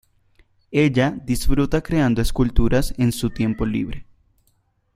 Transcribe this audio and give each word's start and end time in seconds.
Ella 0.71 1.11
disfruta 1.11 1.83
creando 1.83 2.23
esculturas 2.23 2.91
en 2.97 3.11
su 3.11 3.29
tiempo 3.29 3.67
libre. 3.67 4.07